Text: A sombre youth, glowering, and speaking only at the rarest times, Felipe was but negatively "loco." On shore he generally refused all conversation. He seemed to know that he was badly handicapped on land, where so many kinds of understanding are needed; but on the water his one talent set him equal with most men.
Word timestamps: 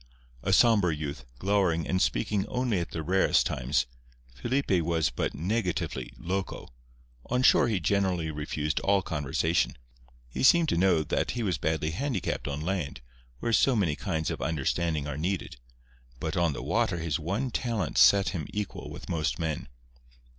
A 0.41 0.51
sombre 0.51 0.91
youth, 0.95 1.25
glowering, 1.37 1.85
and 1.87 2.01
speaking 2.01 2.47
only 2.47 2.79
at 2.79 2.89
the 2.89 3.03
rarest 3.03 3.45
times, 3.45 3.85
Felipe 4.33 4.81
was 4.81 5.11
but 5.11 5.35
negatively 5.35 6.11
"loco." 6.17 6.69
On 7.27 7.43
shore 7.43 7.67
he 7.67 7.79
generally 7.79 8.31
refused 8.31 8.79
all 8.79 9.03
conversation. 9.03 9.77
He 10.27 10.41
seemed 10.41 10.69
to 10.69 10.75
know 10.75 11.03
that 11.03 11.29
he 11.37 11.43
was 11.43 11.59
badly 11.59 11.91
handicapped 11.91 12.47
on 12.47 12.61
land, 12.61 13.01
where 13.41 13.53
so 13.53 13.75
many 13.75 13.95
kinds 13.95 14.31
of 14.31 14.41
understanding 14.41 15.05
are 15.05 15.19
needed; 15.19 15.57
but 16.19 16.35
on 16.35 16.53
the 16.53 16.63
water 16.63 16.97
his 16.97 17.19
one 17.19 17.51
talent 17.51 17.99
set 17.99 18.29
him 18.29 18.47
equal 18.51 18.89
with 18.89 19.07
most 19.07 19.37
men. 19.37 19.67